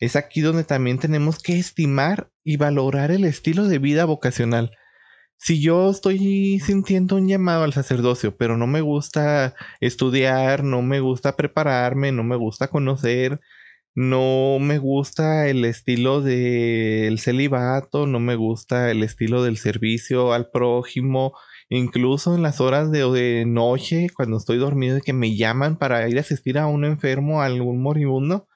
Es 0.00 0.16
aquí 0.16 0.40
donde 0.40 0.64
también 0.64 0.98
tenemos 0.98 1.38
que 1.38 1.58
estimar 1.58 2.32
y 2.42 2.56
valorar 2.56 3.10
el 3.10 3.26
estilo 3.26 3.68
de 3.68 3.78
vida 3.78 4.06
vocacional. 4.06 4.72
Si 5.44 5.60
yo 5.60 5.90
estoy 5.90 6.60
sintiendo 6.60 7.16
un 7.16 7.26
llamado 7.26 7.64
al 7.64 7.72
sacerdocio, 7.72 8.36
pero 8.36 8.56
no 8.56 8.68
me 8.68 8.80
gusta 8.80 9.56
estudiar, 9.80 10.62
no 10.62 10.82
me 10.82 11.00
gusta 11.00 11.34
prepararme, 11.34 12.12
no 12.12 12.22
me 12.22 12.36
gusta 12.36 12.68
conocer, 12.68 13.40
no 13.94 14.58
me 14.60 14.78
gusta 14.78 15.48
el 15.48 15.64
estilo 15.64 16.20
del 16.22 17.18
celibato, 17.18 18.06
no 18.06 18.20
me 18.20 18.36
gusta 18.36 18.92
el 18.92 19.02
estilo 19.02 19.42
del 19.42 19.58
servicio 19.58 20.32
al 20.32 20.48
prójimo, 20.50 21.34
incluso 21.68 22.36
en 22.36 22.42
las 22.42 22.60
horas 22.60 22.92
de, 22.92 23.00
de 23.10 23.44
noche, 23.44 24.08
cuando 24.14 24.36
estoy 24.36 24.58
dormido 24.58 24.98
y 24.98 25.02
que 25.02 25.12
me 25.12 25.36
llaman 25.36 25.76
para 25.76 26.08
ir 26.08 26.18
a 26.18 26.20
asistir 26.20 26.56
a 26.58 26.68
un 26.68 26.84
enfermo, 26.84 27.42
a 27.42 27.46
algún 27.46 27.82
moribundo, 27.82 28.46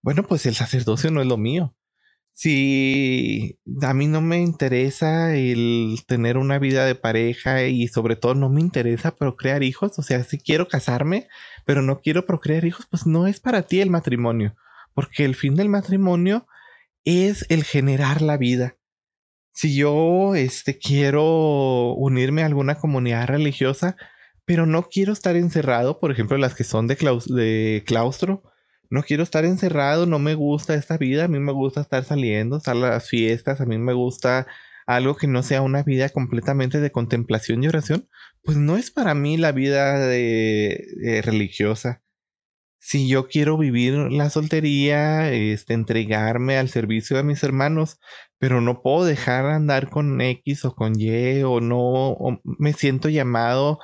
bueno, 0.00 0.22
pues 0.22 0.46
el 0.46 0.54
sacerdocio 0.54 1.10
no 1.10 1.20
es 1.20 1.26
lo 1.26 1.38
mío. 1.38 1.74
Si 2.38 3.58
a 3.80 3.94
mí 3.94 4.08
no 4.08 4.20
me 4.20 4.42
interesa 4.42 5.34
el 5.34 6.00
tener 6.06 6.36
una 6.36 6.58
vida 6.58 6.84
de 6.84 6.94
pareja 6.94 7.64
y 7.64 7.88
sobre 7.88 8.14
todo 8.14 8.34
no 8.34 8.50
me 8.50 8.60
interesa 8.60 9.16
procrear 9.16 9.62
hijos, 9.62 9.98
o 9.98 10.02
sea, 10.02 10.22
si 10.22 10.36
quiero 10.36 10.68
casarme, 10.68 11.28
pero 11.64 11.80
no 11.80 12.00
quiero 12.02 12.26
procrear 12.26 12.66
hijos, 12.66 12.86
pues 12.90 13.06
no 13.06 13.26
es 13.26 13.40
para 13.40 13.62
ti 13.62 13.80
el 13.80 13.88
matrimonio, 13.88 14.54
porque 14.92 15.24
el 15.24 15.34
fin 15.34 15.54
del 15.54 15.70
matrimonio 15.70 16.46
es 17.06 17.46
el 17.48 17.64
generar 17.64 18.20
la 18.20 18.36
vida. 18.36 18.76
Si 19.54 19.74
yo 19.74 20.34
este, 20.34 20.76
quiero 20.78 21.94
unirme 21.94 22.42
a 22.42 22.46
alguna 22.46 22.74
comunidad 22.74 23.28
religiosa, 23.28 23.96
pero 24.44 24.66
no 24.66 24.90
quiero 24.90 25.14
estar 25.14 25.36
encerrado, 25.36 26.00
por 26.00 26.12
ejemplo, 26.12 26.36
las 26.36 26.54
que 26.54 26.64
son 26.64 26.86
de, 26.86 26.96
de 27.28 27.82
claustro, 27.86 28.42
no 28.90 29.02
quiero 29.02 29.22
estar 29.22 29.44
encerrado, 29.44 30.06
no 30.06 30.18
me 30.18 30.34
gusta 30.34 30.74
esta 30.74 30.98
vida, 30.98 31.24
a 31.24 31.28
mí 31.28 31.38
me 31.38 31.52
gusta 31.52 31.80
estar 31.80 32.04
saliendo, 32.04 32.56
estar 32.58 32.76
a 32.76 32.78
las 32.78 33.08
fiestas, 33.08 33.60
a 33.60 33.66
mí 33.66 33.78
me 33.78 33.92
gusta 33.92 34.46
algo 34.86 35.16
que 35.16 35.26
no 35.26 35.42
sea 35.42 35.62
una 35.62 35.82
vida 35.82 36.08
completamente 36.10 36.80
de 36.80 36.92
contemplación 36.92 37.62
y 37.62 37.68
oración, 37.68 38.08
pues 38.42 38.56
no 38.56 38.76
es 38.76 38.90
para 38.90 39.14
mí 39.14 39.36
la 39.36 39.52
vida 39.52 39.98
de, 39.98 41.22
religiosa. 41.24 42.02
Si 42.78 43.08
yo 43.08 43.26
quiero 43.26 43.58
vivir 43.58 43.94
la 43.94 44.30
soltería, 44.30 45.32
este, 45.32 45.74
entregarme 45.74 46.56
al 46.56 46.68
servicio 46.68 47.16
de 47.16 47.24
mis 47.24 47.42
hermanos, 47.42 47.98
pero 48.38 48.60
no 48.60 48.80
puedo 48.82 49.04
dejar 49.04 49.46
andar 49.46 49.90
con 49.90 50.20
X 50.20 50.64
o 50.64 50.74
con 50.76 50.92
Y, 50.96 51.42
o 51.42 51.60
no 51.60 52.16
me 52.44 52.72
siento 52.72 53.08
llamado 53.08 53.80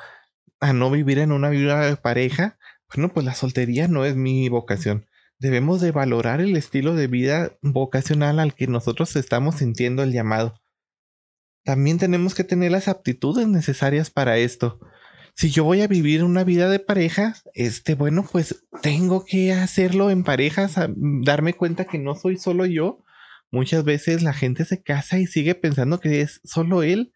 a 0.60 0.72
no 0.72 0.90
vivir 0.90 1.18
en 1.18 1.32
una 1.32 1.50
vida 1.50 1.80
de 1.84 1.96
pareja, 1.96 2.58
bueno, 2.94 3.12
pues 3.12 3.24
la 3.24 3.34
soltería 3.34 3.88
no 3.88 4.04
es 4.04 4.16
mi 4.16 4.48
vocación. 4.48 5.06
Debemos 5.38 5.80
de 5.80 5.90
valorar 5.90 6.40
el 6.40 6.56
estilo 6.56 6.94
de 6.94 7.06
vida 7.06 7.56
vocacional 7.62 8.38
al 8.38 8.54
que 8.54 8.66
nosotros 8.66 9.16
estamos 9.16 9.56
sintiendo 9.56 10.02
el 10.02 10.12
llamado. 10.12 10.60
También 11.64 11.98
tenemos 11.98 12.34
que 12.34 12.44
tener 12.44 12.70
las 12.70 12.88
aptitudes 12.88 13.48
necesarias 13.48 14.10
para 14.10 14.38
esto. 14.38 14.78
Si 15.34 15.50
yo 15.50 15.64
voy 15.64 15.80
a 15.80 15.88
vivir 15.88 16.22
una 16.22 16.44
vida 16.44 16.68
de 16.68 16.78
pareja, 16.78 17.34
este, 17.54 17.94
bueno, 17.94 18.26
pues 18.30 18.66
tengo 18.82 19.24
que 19.24 19.52
hacerlo 19.52 20.10
en 20.10 20.24
parejas, 20.24 20.74
darme 20.96 21.54
cuenta 21.54 21.86
que 21.86 21.98
no 21.98 22.14
soy 22.14 22.36
solo 22.36 22.66
yo. 22.66 23.02
Muchas 23.50 23.84
veces 23.84 24.22
la 24.22 24.32
gente 24.34 24.64
se 24.64 24.82
casa 24.82 25.18
y 25.18 25.26
sigue 25.26 25.54
pensando 25.54 26.00
que 26.00 26.20
es 26.20 26.40
solo 26.44 26.82
él 26.82 27.12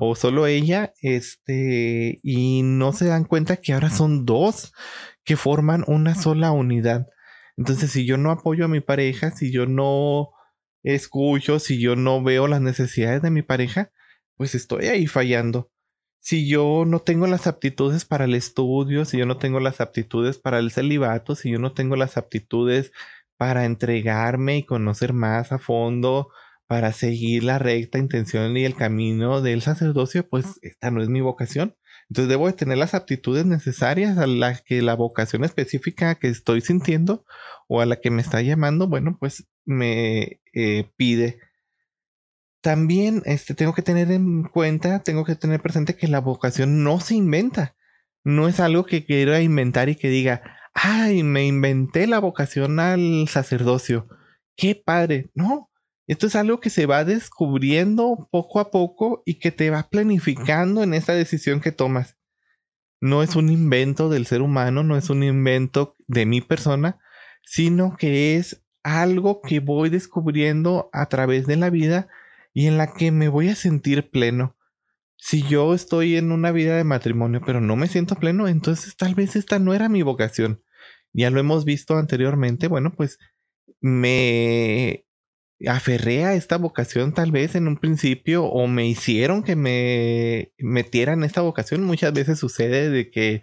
o 0.00 0.14
solo 0.14 0.46
ella, 0.46 0.92
este, 1.02 2.20
y 2.22 2.62
no 2.62 2.92
se 2.92 3.06
dan 3.06 3.24
cuenta 3.24 3.56
que 3.56 3.72
ahora 3.72 3.90
son 3.90 4.24
dos 4.24 4.72
que 5.24 5.36
forman 5.36 5.82
una 5.88 6.14
sola 6.14 6.52
unidad. 6.52 7.08
Entonces, 7.56 7.90
si 7.90 8.06
yo 8.06 8.16
no 8.16 8.30
apoyo 8.30 8.64
a 8.64 8.68
mi 8.68 8.80
pareja, 8.80 9.32
si 9.32 9.50
yo 9.50 9.66
no 9.66 10.30
escucho, 10.84 11.58
si 11.58 11.80
yo 11.80 11.96
no 11.96 12.22
veo 12.22 12.46
las 12.46 12.60
necesidades 12.60 13.22
de 13.22 13.32
mi 13.32 13.42
pareja, 13.42 13.90
pues 14.36 14.54
estoy 14.54 14.86
ahí 14.86 15.08
fallando. 15.08 15.72
Si 16.20 16.48
yo 16.48 16.84
no 16.86 17.00
tengo 17.00 17.26
las 17.26 17.48
aptitudes 17.48 18.04
para 18.04 18.26
el 18.26 18.34
estudio, 18.34 19.04
si 19.04 19.18
yo 19.18 19.26
no 19.26 19.36
tengo 19.38 19.58
las 19.58 19.80
aptitudes 19.80 20.38
para 20.38 20.60
el 20.60 20.70
celibato, 20.70 21.34
si 21.34 21.50
yo 21.50 21.58
no 21.58 21.72
tengo 21.72 21.96
las 21.96 22.16
aptitudes 22.16 22.92
para 23.36 23.64
entregarme 23.64 24.58
y 24.58 24.62
conocer 24.62 25.12
más 25.12 25.50
a 25.50 25.58
fondo 25.58 26.28
para 26.68 26.92
seguir 26.92 27.44
la 27.44 27.58
recta 27.58 27.98
intención 27.98 28.56
y 28.56 28.64
el 28.64 28.76
camino 28.76 29.40
del 29.40 29.62
sacerdocio, 29.62 30.28
pues 30.28 30.60
esta 30.62 30.90
no 30.90 31.02
es 31.02 31.08
mi 31.08 31.22
vocación. 31.22 31.74
Entonces 32.10 32.28
debo 32.28 32.46
de 32.46 32.52
tener 32.52 32.78
las 32.78 32.94
aptitudes 32.94 33.46
necesarias 33.46 34.18
a 34.18 34.26
la 34.26 34.54
que 34.54 34.82
la 34.82 34.94
vocación 34.94 35.44
específica 35.44 36.14
que 36.16 36.28
estoy 36.28 36.60
sintiendo 36.60 37.24
o 37.68 37.80
a 37.80 37.86
la 37.86 37.96
que 37.96 38.10
me 38.10 38.22
está 38.22 38.42
llamando, 38.42 38.86
bueno, 38.86 39.16
pues 39.18 39.48
me 39.64 40.40
eh, 40.54 40.90
pide. 40.96 41.40
También 42.60 43.22
este, 43.24 43.54
tengo 43.54 43.72
que 43.72 43.82
tener 43.82 44.10
en 44.12 44.42
cuenta, 44.42 45.02
tengo 45.02 45.24
que 45.24 45.36
tener 45.36 45.60
presente 45.60 45.96
que 45.96 46.08
la 46.08 46.20
vocación 46.20 46.84
no 46.84 47.00
se 47.00 47.14
inventa. 47.14 47.76
No 48.24 48.46
es 48.46 48.60
algo 48.60 48.84
que 48.84 49.06
quiera 49.06 49.40
inventar 49.40 49.88
y 49.88 49.96
que 49.96 50.10
diga, 50.10 50.42
ay, 50.74 51.22
me 51.22 51.46
inventé 51.46 52.06
la 52.06 52.18
vocación 52.18 52.78
al 52.78 53.26
sacerdocio. 53.28 54.06
Qué 54.56 54.74
padre. 54.74 55.30
No, 55.34 55.70
esto 56.08 56.26
es 56.26 56.34
algo 56.36 56.58
que 56.58 56.70
se 56.70 56.86
va 56.86 57.04
descubriendo 57.04 58.28
poco 58.32 58.60
a 58.60 58.70
poco 58.70 59.22
y 59.26 59.34
que 59.34 59.52
te 59.52 59.68
va 59.68 59.90
planificando 59.90 60.82
en 60.82 60.94
esta 60.94 61.12
decisión 61.12 61.60
que 61.60 61.70
tomas. 61.70 62.16
No 62.98 63.22
es 63.22 63.36
un 63.36 63.50
invento 63.50 64.08
del 64.08 64.24
ser 64.26 64.40
humano, 64.40 64.82
no 64.82 64.96
es 64.96 65.10
un 65.10 65.22
invento 65.22 65.96
de 66.06 66.24
mi 66.24 66.40
persona, 66.40 66.98
sino 67.44 67.94
que 67.98 68.36
es 68.36 68.64
algo 68.82 69.42
que 69.42 69.60
voy 69.60 69.90
descubriendo 69.90 70.88
a 70.94 71.10
través 71.10 71.46
de 71.46 71.56
la 71.56 71.68
vida 71.68 72.08
y 72.54 72.68
en 72.68 72.78
la 72.78 72.94
que 72.94 73.12
me 73.12 73.28
voy 73.28 73.50
a 73.50 73.54
sentir 73.54 74.10
pleno. 74.10 74.56
Si 75.18 75.42
yo 75.42 75.74
estoy 75.74 76.16
en 76.16 76.32
una 76.32 76.52
vida 76.52 76.74
de 76.74 76.84
matrimonio 76.84 77.42
pero 77.44 77.60
no 77.60 77.76
me 77.76 77.86
siento 77.86 78.14
pleno, 78.14 78.48
entonces 78.48 78.96
tal 78.96 79.14
vez 79.14 79.36
esta 79.36 79.58
no 79.58 79.74
era 79.74 79.90
mi 79.90 80.00
vocación. 80.00 80.62
Ya 81.12 81.28
lo 81.28 81.38
hemos 81.38 81.66
visto 81.66 81.98
anteriormente, 81.98 82.66
bueno, 82.66 82.94
pues 82.96 83.18
me 83.80 85.04
aferré 85.66 86.24
a 86.24 86.34
esta 86.34 86.56
vocación 86.56 87.12
tal 87.12 87.32
vez 87.32 87.54
en 87.54 87.66
un 87.66 87.76
principio 87.76 88.44
o 88.44 88.66
me 88.68 88.86
hicieron 88.86 89.42
que 89.42 89.56
me 89.56 90.52
metiera 90.58 91.12
en 91.12 91.24
esta 91.24 91.40
vocación. 91.40 91.84
Muchas 91.84 92.12
veces 92.12 92.38
sucede 92.38 92.90
de 92.90 93.10
que 93.10 93.42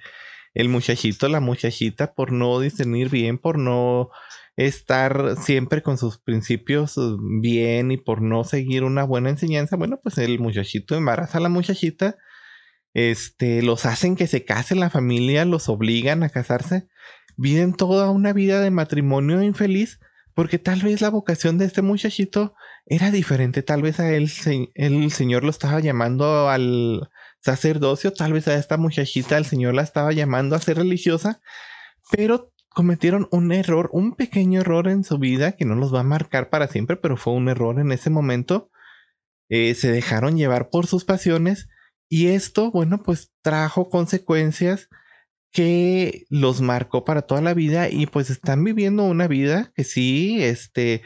el 0.53 0.69
muchachito, 0.69 1.27
la 1.27 1.41
muchachita, 1.41 2.13
por 2.13 2.31
no 2.31 2.59
discernir 2.59 3.09
bien, 3.09 3.37
por 3.37 3.57
no 3.57 4.09
estar 4.55 5.35
siempre 5.37 5.81
con 5.81 5.97
sus 5.97 6.17
principios 6.17 6.97
bien 7.41 7.91
y 7.91 7.97
por 7.97 8.21
no 8.21 8.45
seguir 8.45 8.85
una 8.85 9.03
buena 9.03 9.29
enseñanza, 9.29 9.75
bueno, 9.75 9.99
pues 10.01 10.17
el 10.17 10.39
muchachito 10.39 10.95
embaraza 10.95 11.39
a 11.39 11.41
la 11.41 11.49
muchachita, 11.49 12.15
este, 12.93 13.61
los 13.61 13.85
hacen 13.85 14.15
que 14.15 14.27
se 14.27 14.45
casen 14.45 14.79
la 14.79 14.89
familia, 14.89 15.43
los 15.43 15.67
obligan 15.67 16.23
a 16.23 16.29
casarse 16.29 16.87
viven 17.37 17.73
toda 17.73 18.09
una 18.09 18.33
vida 18.33 18.61
de 18.61 18.71
matrimonio 18.71 19.41
infeliz 19.41 19.99
porque 20.35 20.59
tal 20.59 20.81
vez 20.81 21.01
la 21.01 21.09
vocación 21.09 21.57
de 21.57 21.65
este 21.65 21.81
muchachito 21.81 22.53
era 22.85 23.09
diferente, 23.09 23.63
tal 23.63 23.81
vez 23.81 23.99
a 23.99 24.11
él 24.13 24.29
el 24.75 25.11
Señor 25.11 25.43
lo 25.43 25.49
estaba 25.49 25.79
llamando 25.79 26.49
al 26.49 27.09
sacerdocio, 27.39 28.11
tal 28.13 28.33
vez 28.33 28.47
a 28.47 28.55
esta 28.55 28.77
muchachita 28.77 29.37
el 29.37 29.45
Señor 29.45 29.73
la 29.73 29.81
estaba 29.81 30.11
llamando 30.11 30.55
a 30.55 30.61
ser 30.61 30.77
religiosa, 30.77 31.41
pero 32.11 32.51
cometieron 32.69 33.29
un 33.31 33.53
error, 33.53 33.89
un 33.93 34.13
pequeño 34.13 34.59
error 34.59 34.89
en 34.89 35.05
su 35.05 35.17
vida 35.17 35.53
que 35.53 35.63
no 35.63 35.75
los 35.75 35.93
va 35.93 36.01
a 36.01 36.03
marcar 36.03 36.49
para 36.49 36.67
siempre, 36.67 36.97
pero 36.97 37.15
fue 37.15 37.33
un 37.33 37.47
error 37.47 37.79
en 37.79 37.93
ese 37.93 38.09
momento. 38.09 38.69
Eh, 39.47 39.75
se 39.75 39.91
dejaron 39.91 40.35
llevar 40.35 40.69
por 40.69 40.85
sus 40.85 41.05
pasiones 41.05 41.69
y 42.09 42.27
esto, 42.27 42.71
bueno, 42.71 43.01
pues 43.03 43.31
trajo 43.41 43.89
consecuencias 43.89 44.89
que 45.55 46.25
los 46.29 46.59
marcó 46.59 47.05
para 47.05 47.21
toda 47.21 47.39
la 47.39 47.53
vida 47.53 47.87
y 47.89 48.07
pues 48.07 48.29
están 48.29 48.65
viviendo 48.65 49.03
una 49.03 49.25
vida 49.25 49.71
que 49.73 49.85
sí, 49.85 50.43
este, 50.43 51.01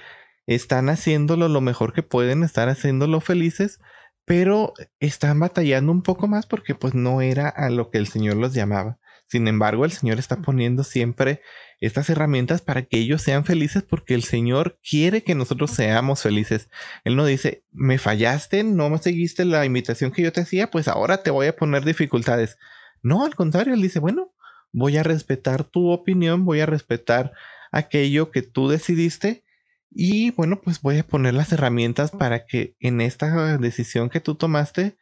están 0.47 0.89
haciéndolo 0.89 1.47
lo 1.49 1.61
mejor 1.61 1.93
que 1.93 2.01
pueden, 2.01 2.43
estar 2.43 2.67
haciéndolo 2.67 3.21
felices, 3.21 3.79
pero 4.25 4.73
están 4.99 5.39
batallando 5.39 5.91
un 5.91 6.01
poco 6.01 6.27
más 6.27 6.47
porque 6.47 6.73
pues 6.73 6.95
no 6.95 7.21
era 7.21 7.47
a 7.47 7.69
lo 7.69 7.91
que 7.91 7.99
el 7.99 8.07
Señor 8.07 8.37
los 8.37 8.55
llamaba. 8.55 8.97
Sin 9.27 9.47
embargo, 9.47 9.85
el 9.85 9.91
Señor 9.91 10.17
está 10.17 10.37
poniendo 10.37 10.83
siempre 10.83 11.41
estas 11.79 12.09
herramientas 12.09 12.63
para 12.63 12.81
que 12.81 12.97
ellos 12.97 13.21
sean 13.21 13.45
felices 13.45 13.83
porque 13.83 14.15
el 14.15 14.23
Señor 14.23 14.79
quiere 14.81 15.23
que 15.23 15.35
nosotros 15.35 15.69
seamos 15.69 16.23
felices. 16.23 16.71
Él 17.03 17.15
no 17.15 17.23
dice, 17.23 17.63
me 17.71 17.99
fallaste, 17.99 18.63
no 18.63 18.89
me 18.89 18.97
seguiste 18.97 19.45
la 19.45 19.63
invitación 19.63 20.11
que 20.11 20.23
yo 20.23 20.31
te 20.31 20.41
hacía, 20.41 20.71
pues 20.71 20.87
ahora 20.87 21.21
te 21.21 21.29
voy 21.29 21.45
a 21.45 21.55
poner 21.55 21.85
dificultades. 21.85 22.57
No, 23.03 23.23
al 23.25 23.35
contrario, 23.35 23.75
Él 23.75 23.81
dice, 23.83 23.99
bueno, 23.99 24.33
voy 24.71 24.97
a 24.97 25.03
respetar 25.03 25.63
tu 25.63 25.89
opinión, 25.89 26.45
voy 26.45 26.61
a 26.61 26.65
respetar 26.65 27.33
aquello 27.71 28.31
que 28.31 28.41
tú 28.41 28.67
decidiste 28.67 29.43
y 29.91 30.31
bueno, 30.31 30.61
pues 30.61 30.81
voy 30.81 30.99
a 30.99 31.07
poner 31.07 31.33
las 31.33 31.51
herramientas 31.51 32.11
para 32.11 32.45
que 32.45 32.75
en 32.79 33.01
esta 33.01 33.57
decisión 33.57 34.09
que 34.09 34.19
tú 34.19 34.35
tomaste, 34.35 34.97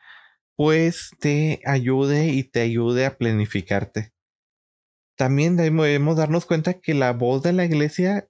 pues 0.55 1.11
te 1.19 1.61
ayude 1.65 2.27
y 2.29 2.43
te 2.43 2.61
ayude 2.61 3.05
a 3.05 3.17
planificarte. 3.17 4.13
También 5.17 5.57
debemos 5.57 6.17
darnos 6.17 6.45
cuenta 6.45 6.79
que 6.79 6.93
la 6.93 7.11
voz 7.11 7.43
de 7.43 7.53
la 7.53 7.65
iglesia 7.65 8.29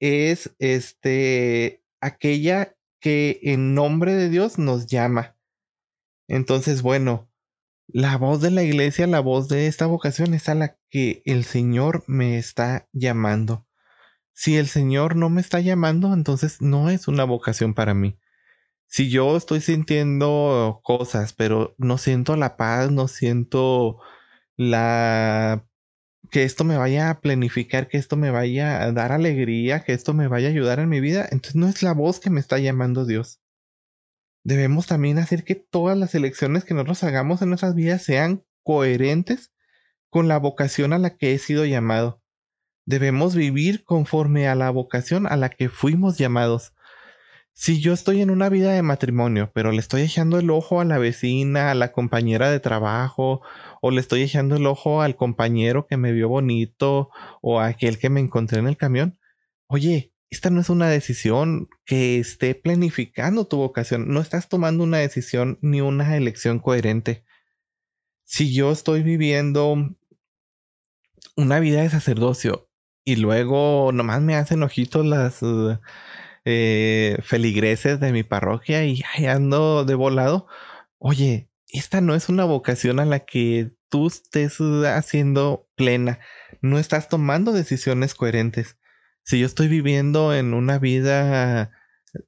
es 0.00 0.54
este 0.58 1.82
aquella 2.00 2.76
que 3.00 3.40
en 3.42 3.74
nombre 3.74 4.14
de 4.14 4.28
Dios 4.28 4.58
nos 4.58 4.86
llama. 4.86 5.36
Entonces, 6.28 6.82
bueno, 6.82 7.30
la 7.88 8.16
voz 8.18 8.40
de 8.40 8.50
la 8.50 8.62
iglesia, 8.62 9.06
la 9.06 9.20
voz 9.20 9.48
de 9.48 9.66
esta 9.66 9.86
vocación 9.86 10.34
es 10.34 10.48
a 10.48 10.54
la 10.54 10.76
que 10.90 11.22
el 11.24 11.44
Señor 11.44 12.04
me 12.06 12.38
está 12.38 12.88
llamando. 12.92 13.66
Si 14.32 14.56
el 14.56 14.68
Señor 14.68 15.16
no 15.16 15.30
me 15.30 15.40
está 15.40 15.60
llamando, 15.60 16.12
entonces 16.12 16.60
no 16.60 16.90
es 16.90 17.08
una 17.08 17.24
vocación 17.24 17.74
para 17.74 17.94
mí. 17.94 18.18
Si 18.86 19.10
yo 19.10 19.36
estoy 19.36 19.60
sintiendo 19.60 20.80
cosas, 20.84 21.32
pero 21.32 21.74
no 21.78 21.98
siento 21.98 22.36
la 22.36 22.56
paz, 22.56 22.90
no 22.92 23.08
siento 23.08 23.98
la 24.56 25.66
que 26.30 26.44
esto 26.44 26.64
me 26.64 26.76
vaya 26.76 27.10
a 27.10 27.20
planificar, 27.20 27.88
que 27.88 27.98
esto 27.98 28.16
me 28.16 28.30
vaya 28.30 28.82
a 28.82 28.92
dar 28.92 29.12
alegría, 29.12 29.84
que 29.84 29.92
esto 29.92 30.14
me 30.14 30.28
vaya 30.28 30.48
a 30.48 30.50
ayudar 30.50 30.80
en 30.80 30.88
mi 30.88 31.00
vida, 31.00 31.26
entonces 31.30 31.56
no 31.56 31.68
es 31.68 31.82
la 31.82 31.92
voz 31.94 32.20
que 32.20 32.30
me 32.30 32.40
está 32.40 32.58
llamando 32.58 33.06
Dios. 33.06 33.40
Debemos 34.46 34.86
también 34.86 35.18
hacer 35.18 35.42
que 35.42 35.56
todas 35.56 35.98
las 35.98 36.14
elecciones 36.14 36.64
que 36.64 36.72
nosotros 36.72 37.02
hagamos 37.02 37.42
en 37.42 37.48
nuestras 37.48 37.74
vidas 37.74 38.04
sean 38.04 38.44
coherentes 38.62 39.52
con 40.08 40.28
la 40.28 40.38
vocación 40.38 40.92
a 40.92 40.98
la 40.98 41.16
que 41.16 41.34
he 41.34 41.38
sido 41.38 41.64
llamado. 41.64 42.22
Debemos 42.84 43.34
vivir 43.34 43.82
conforme 43.82 44.46
a 44.46 44.54
la 44.54 44.70
vocación 44.70 45.26
a 45.26 45.34
la 45.34 45.48
que 45.48 45.68
fuimos 45.68 46.16
llamados. 46.16 46.74
Si 47.54 47.80
yo 47.80 47.92
estoy 47.92 48.20
en 48.20 48.30
una 48.30 48.48
vida 48.48 48.70
de 48.70 48.82
matrimonio, 48.82 49.50
pero 49.52 49.72
le 49.72 49.80
estoy 49.80 50.02
echando 50.02 50.38
el 50.38 50.48
ojo 50.50 50.80
a 50.80 50.84
la 50.84 50.98
vecina, 50.98 51.72
a 51.72 51.74
la 51.74 51.90
compañera 51.90 52.48
de 52.48 52.60
trabajo, 52.60 53.42
o 53.82 53.90
le 53.90 54.00
estoy 54.00 54.22
echando 54.22 54.54
el 54.54 54.66
ojo 54.66 55.02
al 55.02 55.16
compañero 55.16 55.88
que 55.88 55.96
me 55.96 56.12
vio 56.12 56.28
bonito, 56.28 57.10
o 57.42 57.58
a 57.58 57.66
aquel 57.66 57.98
que 57.98 58.10
me 58.10 58.20
encontré 58.20 58.60
en 58.60 58.68
el 58.68 58.76
camión, 58.76 59.18
oye, 59.66 60.12
esta 60.36 60.50
no 60.50 60.60
es 60.60 60.68
una 60.68 60.88
decisión 60.88 61.68
que 61.86 62.18
esté 62.18 62.54
planificando 62.54 63.46
tu 63.46 63.56
vocación, 63.56 64.08
no 64.08 64.20
estás 64.20 64.50
tomando 64.50 64.84
una 64.84 64.98
decisión 64.98 65.58
ni 65.62 65.80
una 65.80 66.14
elección 66.14 66.58
coherente. 66.58 67.24
Si 68.24 68.54
yo 68.54 68.70
estoy 68.70 69.02
viviendo 69.02 69.96
una 71.36 71.58
vida 71.58 71.80
de 71.80 71.88
sacerdocio 71.88 72.68
y 73.02 73.16
luego 73.16 73.92
nomás 73.92 74.20
me 74.20 74.34
hacen 74.36 74.62
ojitos 74.62 75.06
las 75.06 75.40
eh, 76.44 77.16
feligreses 77.22 77.98
de 77.98 78.12
mi 78.12 78.22
parroquia 78.22 78.84
y 78.84 79.02
ando 79.26 79.86
de 79.86 79.94
volado. 79.94 80.48
Oye, 80.98 81.48
esta 81.68 82.02
no 82.02 82.14
es 82.14 82.28
una 82.28 82.44
vocación 82.44 83.00
a 83.00 83.06
la 83.06 83.20
que 83.20 83.72
tú 83.88 84.08
estés 84.08 84.58
haciendo 84.60 85.66
plena. 85.76 86.20
No 86.60 86.78
estás 86.78 87.08
tomando 87.08 87.52
decisiones 87.52 88.14
coherentes. 88.14 88.76
Si 89.26 89.40
yo 89.40 89.46
estoy 89.46 89.66
viviendo 89.66 90.32
en 90.32 90.54
una 90.54 90.78
vida 90.78 91.72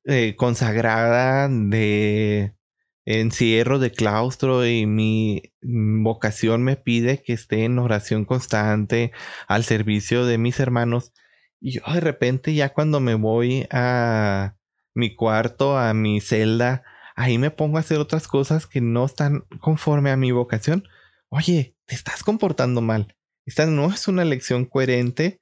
eh, 0.04 0.34
consagrada 0.37 1.48
de 1.48 2.56
encierro 3.04 3.78
de 3.78 3.92
claustro 3.92 4.66
y 4.66 4.84
mi 4.87 5.42
vocación 5.62 6.64
me 6.64 6.76
pide 6.76 7.22
que 7.22 7.34
esté 7.34 7.64
en 7.64 7.78
oración 7.78 8.24
constante 8.24 9.12
al 9.46 9.62
servicio 9.62 10.26
de 10.26 10.38
mis 10.38 10.58
hermanos. 10.58 11.12
Y 11.61 11.74
yo 11.74 11.82
de 11.92 12.00
repente 12.00 12.52
ya 12.54 12.70
cuando 12.70 12.98
me 12.98 13.14
voy 13.14 13.68
a 13.70 14.56
mi 14.92 15.14
cuarto, 15.14 15.78
a 15.78 15.94
mi 15.94 16.20
celda, 16.20 16.82
ahí 17.14 17.38
me 17.38 17.52
pongo 17.52 17.76
a 17.76 17.80
hacer 17.80 17.98
otras 17.98 18.26
cosas 18.26 18.66
que 18.66 18.80
no 18.80 19.04
están 19.04 19.44
conforme 19.61 20.11
a 20.11 20.16
mi 20.16 20.32
vocación. 20.32 20.82
Oye, 21.28 21.76
te 21.87 21.94
estás 21.94 22.24
comportando 22.24 22.80
mal. 22.80 23.14
Esta 23.46 23.66
no 23.66 23.87
es 23.87 24.08
una 24.08 24.24
lección 24.24 24.66
coherente 24.66 25.40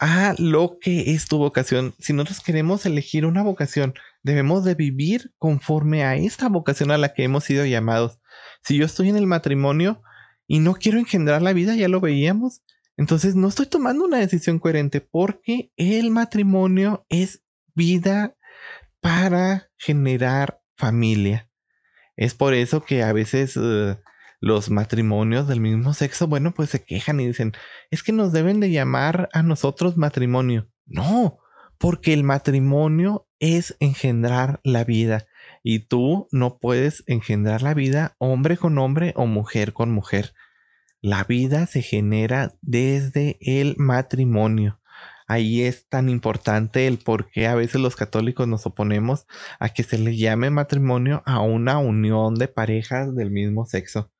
a 0.00 0.34
lo 0.38 0.78
que 0.80 1.12
es 1.12 1.26
tu 1.26 1.38
vocación. 1.38 1.94
Si 1.98 2.12
nosotros 2.12 2.40
queremos 2.40 2.86
elegir 2.86 3.26
una 3.26 3.42
vocación 3.42 3.94
debemos 4.22 4.64
de 4.64 4.74
vivir 4.74 5.32
conforme 5.38 6.04
a 6.04 6.16
esta 6.16 6.48
vocación 6.48 6.90
a 6.90 6.98
la 6.98 7.12
que 7.12 7.24
hemos 7.24 7.44
sido 7.44 7.66
llamados. 7.66 8.18
Si 8.62 8.76
yo 8.76 8.86
estoy 8.86 9.08
en 9.08 9.16
el 9.16 9.26
matrimonio 9.26 10.02
y 10.46 10.60
no 10.60 10.74
quiero 10.74 10.98
engendrar 10.98 11.42
la 11.42 11.52
vida, 11.52 11.74
ya 11.74 11.88
lo 11.88 12.00
veíamos, 12.00 12.62
entonces 12.96 13.34
no 13.34 13.48
estoy 13.48 13.66
tomando 13.66 14.04
una 14.04 14.18
decisión 14.18 14.58
coherente 14.58 15.00
porque 15.00 15.72
el 15.76 16.10
matrimonio 16.10 17.04
es 17.08 17.42
vida 17.74 18.36
para 19.00 19.70
generar 19.76 20.60
familia. 20.76 21.50
Es 22.16 22.34
por 22.34 22.54
eso 22.54 22.84
que 22.84 23.02
a 23.02 23.12
veces 23.12 23.56
eh, 23.56 23.96
los 24.42 24.70
matrimonios 24.70 25.46
del 25.46 25.60
mismo 25.60 25.94
sexo, 25.94 26.26
bueno, 26.26 26.52
pues 26.52 26.68
se 26.68 26.84
quejan 26.84 27.20
y 27.20 27.28
dicen, 27.28 27.52
es 27.92 28.02
que 28.02 28.10
nos 28.10 28.32
deben 28.32 28.58
de 28.58 28.72
llamar 28.72 29.28
a 29.32 29.44
nosotros 29.44 29.96
matrimonio. 29.96 30.68
No, 30.84 31.38
porque 31.78 32.12
el 32.12 32.24
matrimonio 32.24 33.28
es 33.38 33.76
engendrar 33.78 34.60
la 34.64 34.82
vida 34.82 35.28
y 35.62 35.86
tú 35.86 36.26
no 36.32 36.58
puedes 36.58 37.04
engendrar 37.06 37.62
la 37.62 37.72
vida 37.72 38.16
hombre 38.18 38.56
con 38.56 38.78
hombre 38.78 39.12
o 39.14 39.26
mujer 39.26 39.72
con 39.72 39.92
mujer. 39.92 40.34
La 41.00 41.22
vida 41.22 41.66
se 41.66 41.80
genera 41.80 42.52
desde 42.62 43.38
el 43.40 43.76
matrimonio. 43.78 44.80
Ahí 45.28 45.62
es 45.62 45.88
tan 45.88 46.08
importante 46.08 46.88
el 46.88 46.98
por 46.98 47.30
qué 47.30 47.46
a 47.46 47.54
veces 47.54 47.80
los 47.80 47.94
católicos 47.94 48.48
nos 48.48 48.66
oponemos 48.66 49.28
a 49.60 49.68
que 49.68 49.84
se 49.84 49.98
le 49.98 50.16
llame 50.16 50.50
matrimonio 50.50 51.22
a 51.26 51.40
una 51.40 51.78
unión 51.78 52.34
de 52.34 52.48
parejas 52.48 53.14
del 53.14 53.30
mismo 53.30 53.66
sexo. 53.66 54.11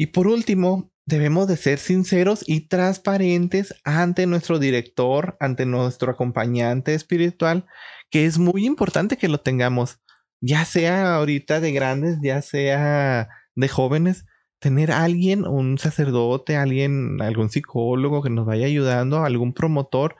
Y 0.00 0.06
por 0.06 0.28
último, 0.28 0.90
debemos 1.04 1.46
de 1.46 1.58
ser 1.58 1.78
sinceros 1.78 2.42
y 2.46 2.68
transparentes 2.68 3.74
ante 3.84 4.26
nuestro 4.26 4.58
director, 4.58 5.36
ante 5.40 5.66
nuestro 5.66 6.10
acompañante 6.10 6.94
espiritual, 6.94 7.66
que 8.08 8.24
es 8.24 8.38
muy 8.38 8.64
importante 8.64 9.18
que 9.18 9.28
lo 9.28 9.42
tengamos, 9.42 10.00
ya 10.40 10.64
sea 10.64 11.16
ahorita 11.16 11.60
de 11.60 11.72
grandes, 11.72 12.16
ya 12.22 12.40
sea 12.40 13.28
de 13.54 13.68
jóvenes, 13.68 14.24
tener 14.58 14.90
alguien, 14.90 15.46
un 15.46 15.76
sacerdote, 15.76 16.56
alguien, 16.56 17.20
algún 17.20 17.50
psicólogo 17.50 18.22
que 18.22 18.30
nos 18.30 18.46
vaya 18.46 18.64
ayudando, 18.64 19.22
algún 19.22 19.52
promotor 19.52 20.16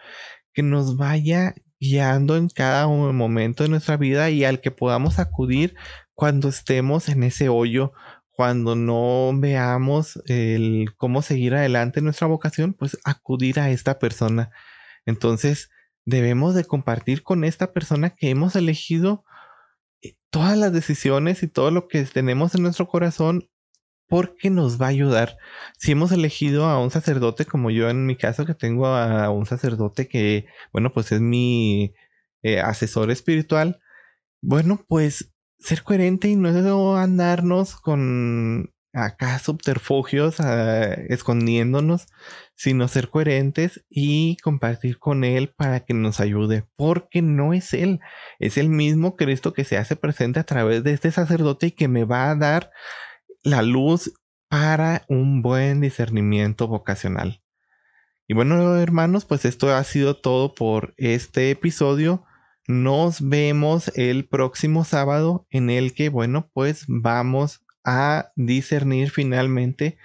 que 0.53 0.63
nos 0.63 0.99
vaya 0.99 1.55
guiando 1.81 2.37
en 2.37 2.51
cada 2.51 2.87
momento 2.87 3.63
de 3.63 3.71
nuestra 3.71 3.97
vida 3.97 4.29
y 4.29 4.45
al 4.45 4.61
que 4.61 4.73
podamos 4.73 5.19
acudir 5.19 5.75
cuando 6.13 6.51
estemos 6.51 7.09
en 7.09 7.23
ese 7.23 7.49
hoyo 7.49 7.93
cuando 8.41 8.75
no 8.75 9.33
veamos 9.39 10.19
el 10.25 10.95
cómo 10.97 11.21
seguir 11.21 11.55
adelante 11.55 12.01
nuestra 12.01 12.27
vocación, 12.27 12.73
pues 12.73 12.97
acudir 13.05 13.61
a 13.61 13.69
esta 13.69 13.99
persona. 13.99 14.51
Entonces, 15.05 15.69
debemos 16.07 16.55
de 16.55 16.65
compartir 16.65 17.23
con 17.23 17.45
esta 17.45 17.75
persona 17.75 18.09
que 18.17 18.31
hemos 18.31 18.57
elegido 18.57 19.27
eh, 20.01 20.15
todas 20.31 20.57
las 20.57 20.73
decisiones 20.73 21.43
y 21.43 21.49
todo 21.49 21.71
lo 21.71 21.87
que 21.87 22.03
tenemos 22.05 22.55
en 22.55 22.63
nuestro 22.63 22.89
corazón 22.89 23.51
porque 24.09 24.49
nos 24.49 24.81
va 24.81 24.87
a 24.87 24.89
ayudar. 24.89 25.37
Si 25.77 25.93
hemos 25.93 26.11
elegido 26.11 26.65
a 26.65 26.83
un 26.83 26.91
sacerdote, 26.91 27.45
como 27.45 27.71
yo 27.71 27.91
en 27.91 28.07
mi 28.07 28.17
caso, 28.17 28.47
que 28.47 28.55
tengo 28.55 28.87
a 28.87 29.29
un 29.29 29.45
sacerdote 29.45 30.09
que, 30.09 30.47
bueno, 30.73 30.95
pues 30.95 31.13
es 31.13 31.21
mi 31.21 31.93
eh, 32.43 32.59
asesor 32.61 33.11
espiritual, 33.11 33.83
bueno, 34.41 34.83
pues 34.89 35.30
ser 35.61 35.83
coherente 35.83 36.29
y 36.29 36.37
no 36.37 36.97
andarnos 36.97 37.77
con 37.77 38.73
acá 38.93 39.39
subterfugios, 39.39 40.39
escondiéndonos, 41.09 42.07
sino 42.55 42.89
ser 42.89 43.09
coherentes 43.09 43.85
y 43.89 44.37
compartir 44.39 44.99
con 44.99 45.25
Él 45.25 45.53
para 45.57 45.81
que 45.81 45.95
nos 45.95 46.21
ayude, 46.21 46.65
porque 46.77 47.23
no 47.23 47.55
es 47.55 47.73
Él, 47.73 48.01
es 48.39 48.59
el 48.59 48.69
mismo 48.69 49.17
Cristo 49.17 49.53
que 49.53 49.65
se 49.65 49.79
hace 49.79 49.97
presente 49.97 50.41
a 50.41 50.45
través 50.45 50.83
de 50.83 50.93
este 50.93 51.11
sacerdote 51.13 51.69
y 51.69 51.73
que 51.73 51.89
me 51.89 52.05
va 52.05 52.31
a 52.31 52.37
dar 52.37 52.71
la 53.43 53.63
luz 53.63 54.13
para 54.49 55.05
un 55.09 55.43
buen 55.43 55.81
discernimiento 55.81 56.67
vocacional. 56.67 57.43
Y 58.27 58.35
bueno, 58.35 58.77
hermanos, 58.77 59.25
pues 59.25 59.45
esto 59.45 59.75
ha 59.75 59.83
sido 59.85 60.17
todo 60.17 60.55
por 60.55 60.95
este 60.97 61.51
episodio. 61.51 62.25
Nos 62.71 63.29
vemos 63.29 63.91
el 63.97 64.29
próximo 64.29 64.85
sábado 64.85 65.45
en 65.51 65.71
el 65.71 65.93
que, 65.93 66.09
bueno, 66.09 66.53
pues 66.55 66.85
vamos 66.87 67.65
a 67.85 68.31
discernir 68.37 69.11
finalmente 69.11 69.99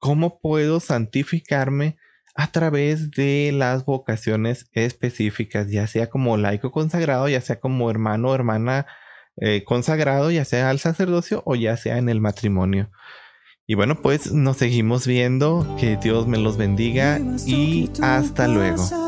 cómo 0.00 0.40
puedo 0.40 0.80
santificarme 0.80 1.96
a 2.34 2.50
través 2.50 3.12
de 3.12 3.52
las 3.54 3.84
vocaciones 3.84 4.68
específicas, 4.72 5.70
ya 5.70 5.86
sea 5.86 6.10
como 6.10 6.36
laico 6.36 6.72
consagrado, 6.72 7.28
ya 7.28 7.40
sea 7.40 7.60
como 7.60 7.88
hermano 7.88 8.30
o 8.30 8.34
hermana 8.34 8.86
eh, 9.36 9.62
consagrado, 9.62 10.32
ya 10.32 10.44
sea 10.44 10.70
al 10.70 10.80
sacerdocio 10.80 11.44
o 11.46 11.54
ya 11.54 11.76
sea 11.76 11.98
en 11.98 12.08
el 12.08 12.20
matrimonio. 12.20 12.90
Y 13.64 13.76
bueno, 13.76 14.02
pues 14.02 14.32
nos 14.32 14.56
seguimos 14.56 15.06
viendo, 15.06 15.76
que 15.78 15.96
Dios 15.96 16.26
me 16.26 16.38
los 16.38 16.56
bendiga 16.56 17.20
y 17.46 17.88
hasta 18.02 18.48
luego. 18.48 19.07